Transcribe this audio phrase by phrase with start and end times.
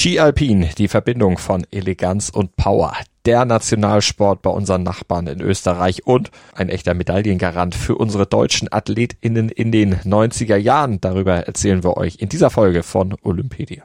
[0.00, 2.96] Ski Alpin, die Verbindung von Eleganz und Power.
[3.26, 9.50] Der Nationalsport bei unseren Nachbarn in Österreich und ein echter Medaillengarant für unsere deutschen AthletInnen
[9.50, 11.02] in den 90er Jahren.
[11.02, 13.82] Darüber erzählen wir euch in dieser Folge von Olympedia.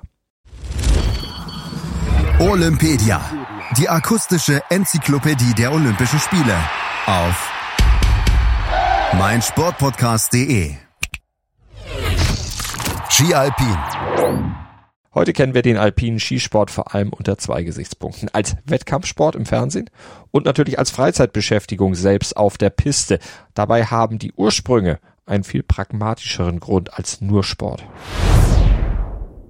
[2.39, 3.19] Olympedia,
[3.77, 6.55] die akustische Enzyklopädie der Olympischen Spiele
[7.07, 7.51] auf
[9.17, 10.75] meinsportpodcast.de.
[13.09, 13.75] Ski Alpin
[15.15, 18.27] Heute kennen wir den alpinen Skisport vor allem unter zwei Gesichtspunkten.
[18.33, 19.89] Als Wettkampfsport im Fernsehen
[20.31, 23.19] und natürlich als Freizeitbeschäftigung selbst auf der Piste.
[23.53, 27.85] Dabei haben die Ursprünge einen viel pragmatischeren Grund als nur Sport.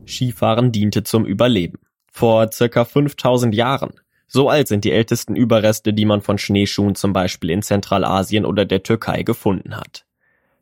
[0.05, 1.79] Skifahren diente zum Überleben.
[2.11, 3.93] Vor circa 5000 Jahren.
[4.27, 8.65] So alt sind die ältesten Überreste, die man von Schneeschuhen zum Beispiel in Zentralasien oder
[8.65, 10.05] der Türkei gefunden hat.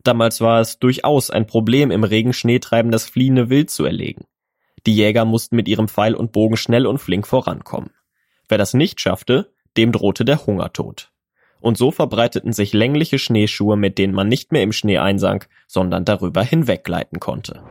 [0.03, 4.25] Damals war es durchaus ein Problem, im Regen Schneetreiben das fliehende Wild zu erlegen.
[4.86, 7.92] Die Jäger mussten mit ihrem Pfeil und Bogen schnell und flink vorankommen.
[8.50, 11.12] Wer das nicht schaffte, dem drohte der Hungertod.
[11.62, 16.03] Und so verbreiteten sich längliche Schneeschuhe, mit denen man nicht mehr im Schnee einsank, sondern
[16.03, 17.64] darüber hinweggleiten konnte.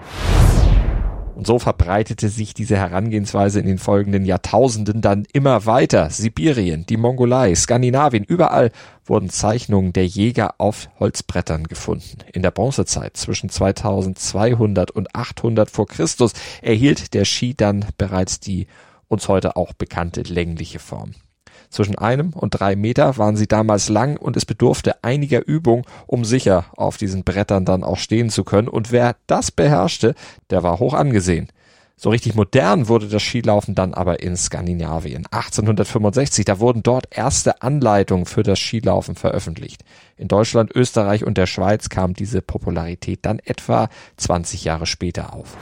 [1.34, 6.10] Und so verbreitete sich diese Herangehensweise in den folgenden Jahrtausenden dann immer weiter.
[6.10, 8.70] Sibirien, die Mongolei, Skandinavien, überall
[9.06, 12.18] wurden Zeichnungen der Jäger auf Holzbrettern gefunden.
[12.32, 18.66] In der Bronzezeit zwischen 2200 und 800 vor Christus erhielt der Ski dann bereits die
[19.08, 21.14] uns heute auch bekannte längliche Form.
[21.70, 26.24] Zwischen einem und drei Meter waren sie damals lang und es bedurfte einiger Übung, um
[26.24, 28.68] sicher auf diesen Brettern dann auch stehen zu können.
[28.68, 30.14] Und wer das beherrschte,
[30.50, 31.48] der war hoch angesehen.
[32.02, 35.24] So richtig modern wurde das Skilaufen dann aber in Skandinavien.
[35.30, 39.84] 1865, da wurden dort erste Anleitungen für das Skilaufen veröffentlicht.
[40.16, 45.56] In Deutschland, Österreich und der Schweiz kam diese Popularität dann etwa 20 Jahre später auf.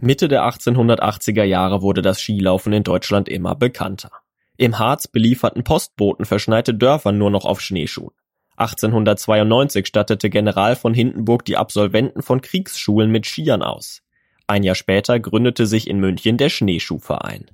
[0.00, 4.10] Mitte der 1880er Jahre wurde das Skilaufen in Deutschland immer bekannter.
[4.56, 8.14] Im Harz belieferten Postboten verschneite Dörfer nur noch auf Schneeschuhen.
[8.56, 14.02] 1892 stattete General von Hindenburg die Absolventen von Kriegsschulen mit Skiern aus.
[14.46, 17.50] Ein Jahr später gründete sich in München der Schneeschuhverein.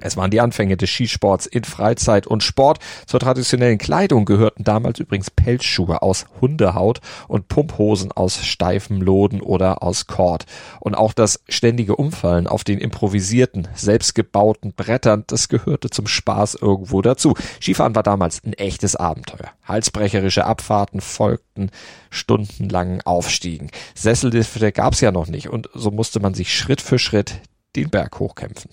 [0.00, 2.78] Es waren die Anfänge des Skisports in Freizeit und Sport.
[3.06, 9.82] Zur traditionellen Kleidung gehörten damals übrigens Pelzschuhe aus Hundehaut und Pumphosen aus steifem Loden oder
[9.82, 10.44] aus Kord.
[10.80, 17.02] Und auch das ständige Umfallen auf den improvisierten, selbstgebauten Brettern, das gehörte zum Spaß irgendwo
[17.02, 17.34] dazu.
[17.60, 19.50] Skifahren war damals ein echtes Abenteuer.
[19.64, 21.70] Halsbrecherische Abfahrten folgten
[22.10, 23.70] stundenlangen Aufstiegen.
[23.94, 27.40] Sessellifte gab's ja noch nicht und so musste man sich Schritt für Schritt
[27.74, 28.70] den Berg hochkämpfen.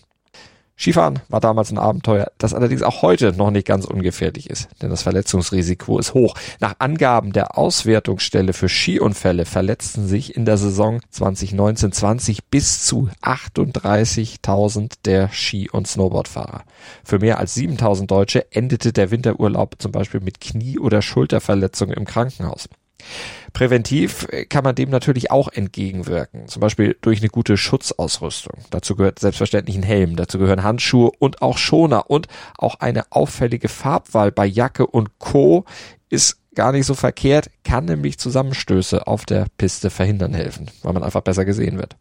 [0.83, 4.89] Skifahren war damals ein Abenteuer, das allerdings auch heute noch nicht ganz ungefährlich ist, denn
[4.89, 6.35] das Verletzungsrisiko ist hoch.
[6.59, 14.95] Nach Angaben der Auswertungsstelle für Skiunfälle verletzten sich in der Saison 2019-20 bis zu 38.000
[15.05, 16.63] der Ski- und Snowboardfahrer.
[17.05, 22.03] Für mehr als 7.000 Deutsche endete der Winterurlaub zum Beispiel mit Knie- oder Schulterverletzungen im
[22.03, 22.67] Krankenhaus.
[23.53, 28.59] Präventiv kann man dem natürlich auch entgegenwirken, zum Beispiel durch eine gute Schutzausrüstung.
[28.71, 32.27] Dazu gehört selbstverständlich ein Helm, dazu gehören Handschuhe und auch Schoner und
[32.57, 35.65] auch eine auffällige Farbwahl bei Jacke und Co.
[36.09, 41.03] ist gar nicht so verkehrt, kann nämlich Zusammenstöße auf der Piste verhindern helfen, weil man
[41.03, 41.95] einfach besser gesehen wird.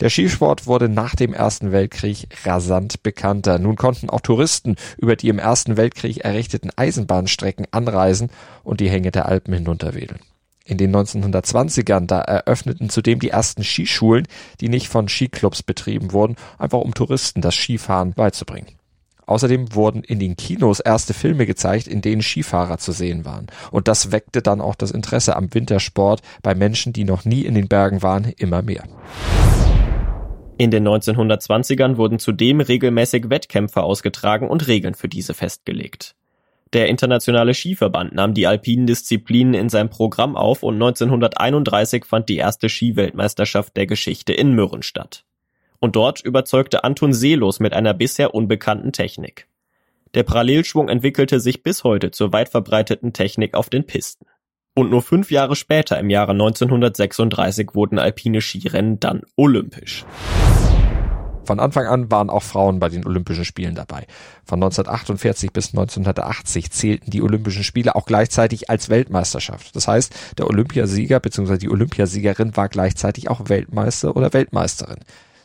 [0.00, 3.58] Der Skisport wurde nach dem Ersten Weltkrieg rasant bekannter.
[3.58, 8.30] Nun konnten auch Touristen über die im Ersten Weltkrieg errichteten Eisenbahnstrecken anreisen
[8.64, 10.20] und die Hänge der Alpen hinunterwedeln.
[10.64, 14.28] In den 1920ern, da eröffneten zudem die ersten Skischulen,
[14.60, 18.68] die nicht von Skiclubs betrieben wurden, einfach um Touristen das Skifahren beizubringen.
[19.26, 23.46] Außerdem wurden in den Kinos erste Filme gezeigt, in denen Skifahrer zu sehen waren.
[23.70, 27.54] Und das weckte dann auch das Interesse am Wintersport bei Menschen, die noch nie in
[27.54, 28.84] den Bergen waren, immer mehr.
[30.60, 36.14] In den 1920ern wurden zudem regelmäßig Wettkämpfe ausgetragen und Regeln für diese festgelegt.
[36.74, 42.36] Der Internationale Skiverband nahm die alpinen Disziplinen in sein Programm auf und 1931 fand die
[42.36, 45.24] erste Skiweltmeisterschaft der Geschichte in Mürren statt.
[45.78, 49.48] Und dort überzeugte Anton Seelos mit einer bisher unbekannten Technik.
[50.12, 54.26] Der Parallelschwung entwickelte sich bis heute zur weit verbreiteten Technik auf den Pisten.
[54.74, 60.04] Und nur fünf Jahre später, im Jahre 1936, wurden alpine Skirennen dann olympisch.
[61.44, 64.06] Von Anfang an waren auch Frauen bei den Olympischen Spielen dabei.
[64.44, 69.74] Von 1948 bis 1980 zählten die Olympischen Spiele auch gleichzeitig als Weltmeisterschaft.
[69.74, 71.58] Das heißt, der Olympiasieger bzw.
[71.58, 75.00] die Olympiasiegerin war gleichzeitig auch Weltmeister oder Weltmeisterin.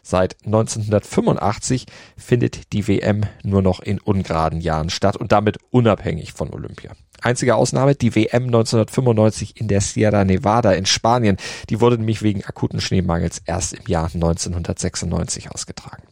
[0.08, 6.54] Seit 1985 findet die WM nur noch in ungeraden Jahren statt und damit unabhängig von
[6.54, 6.92] Olympia.
[7.24, 11.38] Einzige Ausnahme, die WM 1995 in der Sierra Nevada in Spanien.
[11.72, 16.04] Die wurde nämlich wegen akuten Schneemangels erst im Jahr 1996 ausgetragen.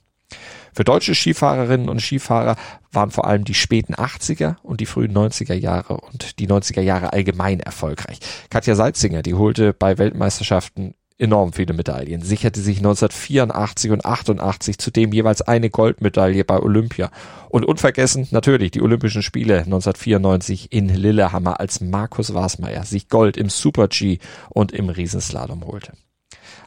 [0.73, 2.55] Für deutsche Skifahrerinnen und Skifahrer
[2.91, 7.13] waren vor allem die späten 80er und die frühen 90er Jahre und die 90er Jahre
[7.13, 8.17] allgemein erfolgreich.
[8.49, 15.13] Katja Seitzinger, die holte bei Weltmeisterschaften enorm viele Medaillen, sicherte sich 1984 und 88 zudem
[15.13, 17.11] jeweils eine Goldmedaille bei Olympia.
[17.49, 23.49] Und unvergessen natürlich die Olympischen Spiele 1994 in Lillehammer, als Markus Wasmeier sich Gold im
[23.49, 24.19] Super-G
[24.49, 25.93] und im Riesenslalom holte.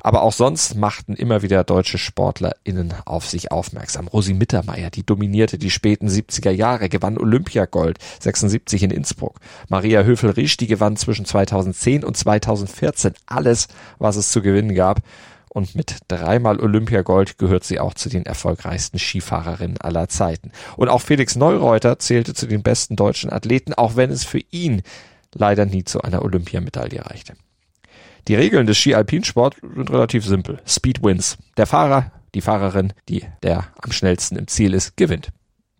[0.01, 4.09] Aber auch sonst machten immer wieder deutsche SportlerInnen auf sich aufmerksam.
[4.09, 9.41] Rosi Mittermeier, die dominierte die späten 70er Jahre, gewann Olympiagold 76 in Innsbruck.
[9.69, 13.69] Maria Höfel-Riesch, die gewann zwischen 2010 und 2014 alles,
[13.99, 15.03] was es zu gewinnen gab.
[15.57, 20.53] Und mit dreimal Olympiagold gehört sie auch zu den erfolgreichsten Skifahrerinnen aller Zeiten.
[20.77, 24.83] Und auch Felix Neureuter zählte zu den besten deutschen Athleten, auch wenn es für ihn
[25.33, 27.37] leider nie zu einer Olympiamedaille reichte.
[28.29, 30.61] Die Regeln des Ski-Alpinsport sind relativ simpel.
[30.67, 31.39] Speed wins.
[31.57, 35.31] Der Fahrer, die Fahrerin, die der am schnellsten im Ziel ist, gewinnt.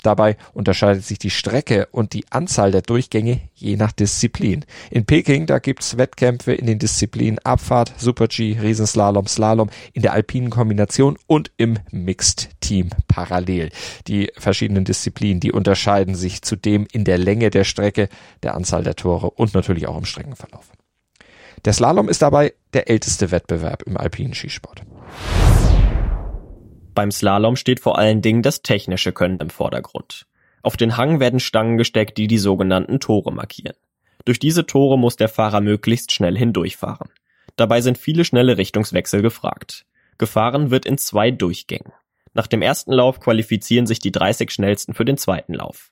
[0.05, 4.65] Dabei unterscheidet sich die Strecke und die Anzahl der Durchgänge je nach Disziplin.
[4.93, 10.51] In Peking, da gibt's Wettkämpfe in den Disziplinen Abfahrt, Super-G, Riesenslalom, Slalom, in der alpinen
[10.51, 13.71] Kombination und im Mixed-Team parallel.
[14.07, 18.09] Die verschiedenen Disziplinen, die unterscheiden sich zudem in der Länge der Strecke,
[18.45, 20.71] der Anzahl der Tore und natürlich auch im Streckenverlauf.
[21.65, 24.83] Der Slalom ist dabei der älteste Wettbewerb im alpinen Skisport.
[26.95, 30.27] Beim Slalom steht vor allen Dingen das technische Können im Vordergrund.
[30.63, 33.77] Auf den Hang werden Stangen gesteckt, die die sogenannten Tore markieren.
[34.25, 37.11] Durch diese Tore muss der Fahrer möglichst schnell hindurchfahren.
[37.57, 39.87] Dabei sind viele schnelle Richtungswechsel gefragt.
[40.19, 41.93] Gefahren wird in zwei Durchgängen.
[42.35, 45.91] Nach dem ersten Lauf qualifizieren sich die 30 schnellsten für den zweiten Lauf.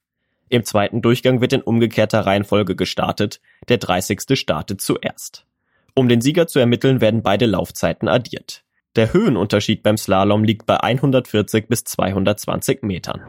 [0.48, 4.38] Im zweiten Durchgang wird in umgekehrter Reihenfolge gestartet, der 30.
[4.38, 5.46] startet zuerst.
[5.96, 8.64] Um den Sieger zu ermitteln, werden beide Laufzeiten addiert.
[8.96, 13.20] Der Höhenunterschied beim Slalom liegt bei 140 bis 220 Metern.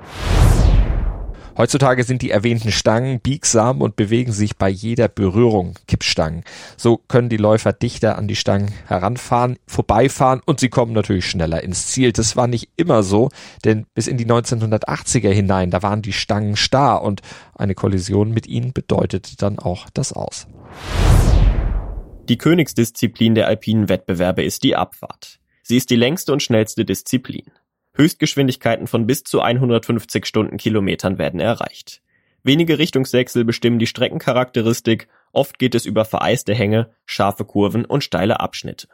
[1.57, 6.43] Heutzutage sind die erwähnten Stangen biegsam und bewegen sich bei jeder Berührung Kippstangen.
[6.75, 11.61] So können die Läufer dichter an die Stangen heranfahren, vorbeifahren und sie kommen natürlich schneller
[11.63, 12.13] ins Ziel.
[12.13, 13.29] Das war nicht immer so,
[13.63, 17.21] denn bis in die 1980er hinein, da waren die Stangen starr und
[17.53, 20.47] eine Kollision mit ihnen bedeutete dann auch das Aus.
[22.27, 25.39] Die Königsdisziplin der alpinen Wettbewerbe ist die Abfahrt.
[25.61, 27.51] Sie ist die längste und schnellste Disziplin.
[27.93, 32.01] Höchstgeschwindigkeiten von bis zu 150 Stundenkilometern werden erreicht.
[32.41, 38.39] Wenige Richtungswechsel bestimmen die Streckencharakteristik, oft geht es über vereiste Hänge, scharfe Kurven und steile
[38.39, 38.87] Abschnitte.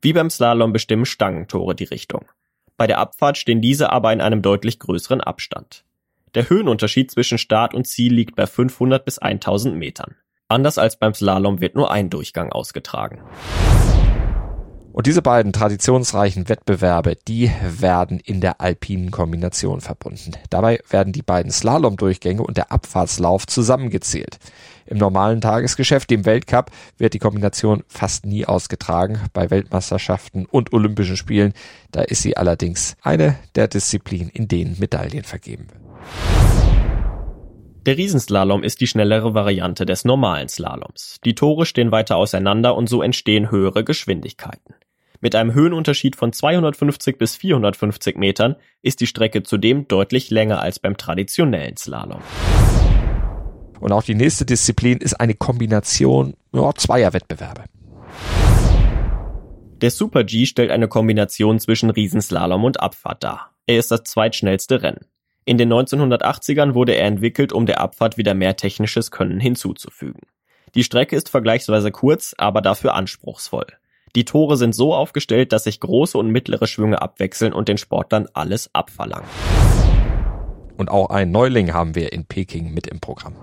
[0.00, 2.26] Wie beim Slalom bestimmen Stangentore die Richtung.
[2.76, 5.84] Bei der Abfahrt stehen diese aber in einem deutlich größeren Abstand.
[6.36, 10.14] Der Höhenunterschied zwischen Start und Ziel liegt bei 500 bis 1000 Metern.
[10.48, 13.20] Anders als beim Slalom wird nur ein Durchgang ausgetragen.
[14.92, 20.32] Und diese beiden traditionsreichen Wettbewerbe, die werden in der alpinen Kombination verbunden.
[20.48, 24.38] Dabei werden die beiden Slalom-Durchgänge und der Abfahrtslauf zusammengezählt.
[24.86, 29.20] Im normalen Tagesgeschäft, dem Weltcup, wird die Kombination fast nie ausgetragen.
[29.32, 31.54] Bei Weltmeisterschaften und Olympischen Spielen,
[31.90, 36.95] da ist sie allerdings eine der Disziplinen, in denen Medaillen vergeben werden.
[37.86, 41.20] Der Riesenslalom ist die schnellere Variante des normalen Slaloms.
[41.24, 44.74] Die Tore stehen weiter auseinander und so entstehen höhere Geschwindigkeiten.
[45.20, 50.80] Mit einem Höhenunterschied von 250 bis 450 Metern ist die Strecke zudem deutlich länger als
[50.80, 52.20] beim traditionellen Slalom.
[53.78, 57.66] Und auch die nächste Disziplin ist eine Kombination ja, zweier Wettbewerbe.
[59.80, 63.52] Der Super G stellt eine Kombination zwischen Riesenslalom und Abfahrt dar.
[63.66, 65.06] Er ist das zweitschnellste Rennen.
[65.48, 70.22] In den 1980ern wurde er entwickelt, um der Abfahrt wieder mehr technisches Können hinzuzufügen.
[70.74, 73.66] Die Strecke ist vergleichsweise kurz, aber dafür anspruchsvoll.
[74.16, 78.26] Die Tore sind so aufgestellt, dass sich große und mittlere Schwünge abwechseln und den Sportlern
[78.34, 79.28] alles abverlangen.
[80.76, 83.36] Und auch ein Neuling haben wir in Peking mit im Programm.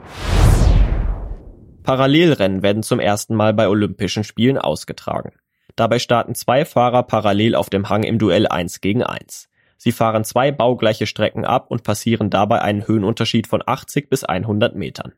[1.84, 5.32] Parallelrennen werden zum ersten Mal bei Olympischen Spielen ausgetragen.
[5.78, 9.48] Dabei starten zwei Fahrer parallel auf dem Hang im Duell 1 gegen 1.
[9.84, 14.78] Sie fahren zwei baugleiche Strecken ab und passieren dabei einen Höhenunterschied von 80 bis 100
[14.78, 15.12] Metern.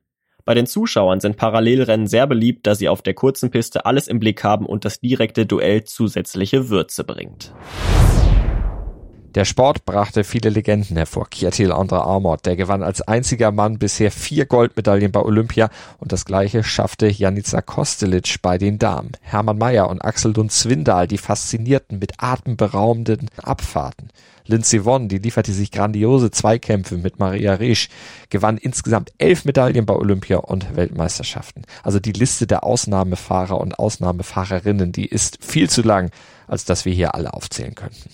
[0.43, 4.17] Bei den Zuschauern sind Parallelrennen sehr beliebt, da sie auf der kurzen Piste alles im
[4.17, 7.53] Blick haben und das direkte Duell zusätzliche Würze bringt.
[9.35, 11.29] Der Sport brachte viele Legenden hervor.
[11.29, 16.23] Kjetil Andre Armort, der gewann als einziger Mann bisher vier Goldmedaillen bei Olympia und das
[16.23, 19.11] gleiche schaffte Janica Kostelic bei den Damen.
[19.19, 24.07] Hermann Mayer und Axel Lund Zwindal, die faszinierten mit atemberaubenden Abfahrten.
[24.45, 27.89] Lindsey Vonn, die lieferte sich grandiose Zweikämpfe mit Maria Resch,
[28.29, 31.63] gewann insgesamt elf Medaillen bei Olympia und Weltmeisterschaften.
[31.83, 36.11] Also die Liste der Ausnahmefahrer und Ausnahmefahrerinnen, die ist viel zu lang,
[36.47, 38.09] als dass wir hier alle aufzählen könnten.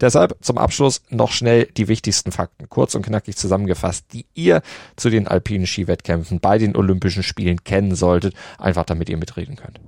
[0.00, 4.62] Deshalb zum Abschluss noch schnell die wichtigsten Fakten, kurz und knackig zusammengefasst, die ihr
[4.96, 9.80] zu den alpinen Skiwettkämpfen bei den Olympischen Spielen kennen solltet, einfach damit ihr mitreden könnt.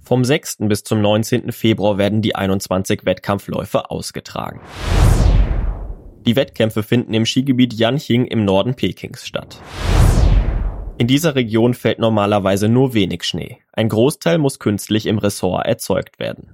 [0.00, 0.58] Vom 6.
[0.62, 1.52] bis zum 19.
[1.52, 4.60] Februar werden die 21 Wettkampfläufe ausgetragen.
[6.26, 9.60] Die Wettkämpfe finden im Skigebiet Yanqing im Norden Pekings statt.
[10.98, 13.58] In dieser Region fällt normalerweise nur wenig Schnee.
[13.72, 16.50] Ein Großteil muss künstlich im Ressort erzeugt werden.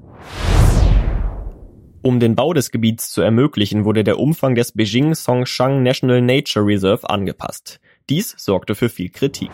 [2.06, 6.64] Um den Bau des Gebiets zu ermöglichen, wurde der Umfang des Beijing Songshan National Nature
[6.64, 7.80] Reserve angepasst.
[8.08, 9.50] Dies sorgte für viel Kritik.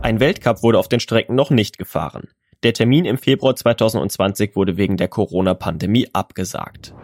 [0.00, 2.28] Ein Weltcup wurde auf den Strecken noch nicht gefahren.
[2.62, 6.94] Der Termin im Februar 2020 wurde wegen der Corona-Pandemie abgesagt.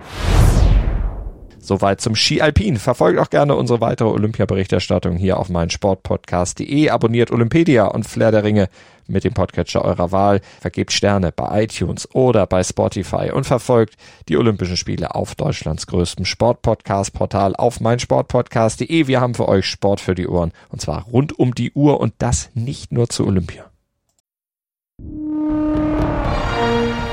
[1.59, 2.79] Soweit zum Ski Alpin.
[2.79, 6.89] Verfolgt auch gerne unsere weitere Olympia-Berichterstattung hier auf meinsportpodcast.de.
[6.89, 8.69] Abonniert Olympedia und Flair der Ringe
[9.06, 10.40] mit dem Podcatcher eurer Wahl.
[10.61, 13.97] Vergebt Sterne bei iTunes oder bei Spotify und verfolgt
[14.28, 19.06] die Olympischen Spiele auf Deutschlands größtem Sportpodcast-Portal auf meinsportpodcast.de.
[19.06, 22.14] Wir haben für euch Sport für die Ohren und zwar rund um die Uhr und
[22.18, 23.64] das nicht nur zu Olympia.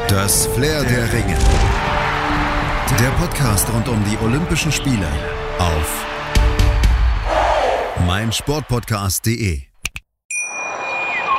[0.07, 1.37] Das Flair der Ringe.
[2.99, 5.07] Der Podcast rund um die Olympischen Spiele
[5.59, 6.05] auf
[8.07, 9.68] meinsportpodcast.de.